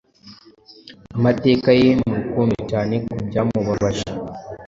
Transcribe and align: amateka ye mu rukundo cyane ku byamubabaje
amateka 1.17 1.69
ye 1.79 1.89
mu 2.07 2.13
rukundo 2.19 2.55
cyane 2.71 2.95
ku 3.11 3.15
byamubabaje 3.27 4.05